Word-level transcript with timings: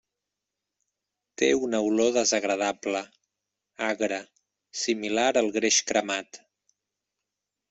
Té 1.41 1.49
una 1.67 1.81
olor 1.89 2.09
desagradable, 2.15 3.01
agre, 3.89 4.19
similar 4.85 5.29
al 5.45 5.53
greix 5.61 5.81
cremat. 5.93 6.43